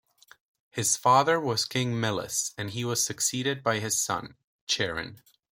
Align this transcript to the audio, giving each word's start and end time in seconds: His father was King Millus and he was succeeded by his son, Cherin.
His 0.71 0.97
father 0.97 1.39
was 1.39 1.65
King 1.67 1.93
Millus 1.93 2.55
and 2.57 2.71
he 2.71 2.83
was 2.83 3.05
succeeded 3.05 3.61
by 3.61 3.77
his 3.77 4.01
son, 4.01 4.35
Cherin. 4.65 5.21